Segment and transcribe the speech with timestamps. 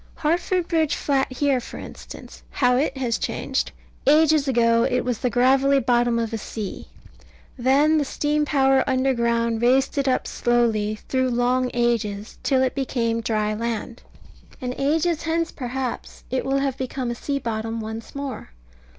[0.15, 3.71] Hartford Bridge Flat here, for instance, how has it changed!
[4.07, 6.87] Ages ago it was the gravelly bottom of a sea.
[7.55, 13.21] Then the steam power underground raised it up slowly, through long ages, till it became
[13.21, 14.01] dry land.
[14.59, 18.49] And ages hence, perhaps, it will have become a sea bottom once more.